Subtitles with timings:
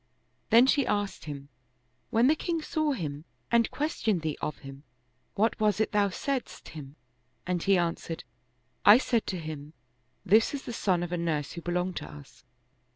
[0.49, 1.49] Then she asked him,"
[2.09, 4.81] When the king saw him and questioned thee of him,
[5.35, 6.95] what was it thou saidst him?"
[7.45, 8.23] and he answered,"
[8.83, 9.73] I said to him:"
[10.25, 12.43] This is the son of a nurse who belonged to us.